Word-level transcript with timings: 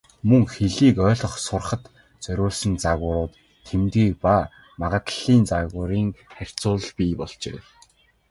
Мөн 0.29 0.43
хэлийг 0.53 0.95
ойлгох, 1.07 1.35
сурахад 1.45 1.83
зориулсан 2.23 2.73
загварууд, 2.83 3.33
тэмдгийн 3.67 4.13
ба 4.23 4.35
магадлалын 4.81 5.43
загварын 5.51 6.09
харьцуулал 6.35 6.91
бий 6.97 7.11
болжээ. 7.19 7.59